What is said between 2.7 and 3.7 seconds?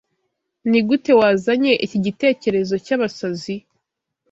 cyabasazi?